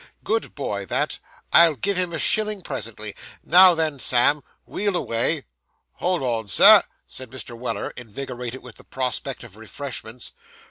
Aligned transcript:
'Good 0.23 0.55
boy, 0.55 0.87
that. 0.87 1.19
I'll 1.53 1.75
give 1.75 1.95
him 1.95 2.11
a 2.11 2.17
shilling, 2.17 2.63
presently. 2.63 3.13
Now, 3.43 3.75
then, 3.75 3.99
Sam, 3.99 4.41
wheel 4.65 4.95
away.' 4.95 5.45
'Hold 5.97 6.23
on, 6.23 6.47
sir,' 6.47 6.81
said 7.05 7.29
Mr. 7.29 7.55
Weller, 7.55 7.91
invigorated 7.95 8.63
with 8.63 8.77
the 8.77 8.83
prospect 8.83 9.43
of 9.43 9.57
refreshments. 9.57 10.31